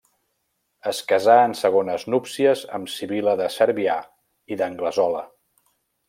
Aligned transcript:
Es 0.91 1.01
casà 1.11 1.33
en 1.49 1.53
segones 1.59 2.05
núpcies 2.13 2.63
amb 2.79 2.91
Sibil·la 2.95 3.35
de 3.45 3.49
Cervià 3.59 3.99
i 4.55 4.59
d'Anglesola. 4.63 5.21